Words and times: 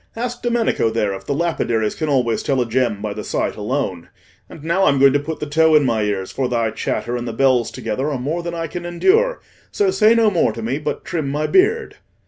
Ask 0.15 0.41
Domenico 0.41 0.89
there 0.89 1.13
if 1.13 1.27
the 1.27 1.35
lapidaries 1.35 1.93
can 1.93 2.09
always 2.09 2.41
tell 2.41 2.59
a 2.59 2.65
gem 2.67 3.03
by 3.03 3.13
the 3.13 3.23
sight 3.23 3.55
alone. 3.55 4.09
And 4.49 4.63
now 4.63 4.85
I'm 4.85 4.97
going 4.99 5.13
to 5.13 5.19
put 5.19 5.39
the 5.39 5.45
tow 5.45 5.75
in 5.75 5.85
my 5.85 6.01
ears, 6.01 6.31
for 6.31 6.49
thy 6.49 6.71
chatter 6.71 7.15
and 7.15 7.27
the 7.27 7.33
bells 7.33 7.69
together 7.69 8.09
are 8.09 8.17
more 8.17 8.41
than 8.41 8.55
I 8.55 8.65
can 8.65 8.83
endure: 8.83 9.41
so 9.69 9.91
say 9.91 10.15
no 10.15 10.31
more 10.31 10.53
to 10.53 10.63
me, 10.63 10.79
but 10.79 11.05
trim 11.05 11.29
my 11.29 11.45
beard." 11.45 11.97